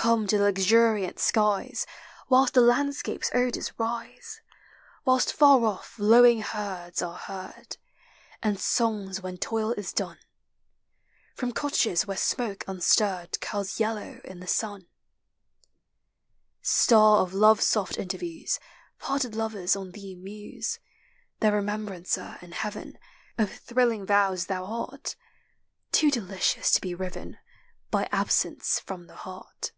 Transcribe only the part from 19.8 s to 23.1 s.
thee muse; Their remembrancer in heaven